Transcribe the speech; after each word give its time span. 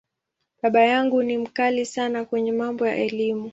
Baba 0.63 0.81
yangu 0.85 1.23
ni 1.23 1.37
‘mkali’ 1.37 1.85
sana 1.85 2.25
kwenye 2.25 2.51
mambo 2.51 2.87
ya 2.87 2.95
Elimu. 2.95 3.49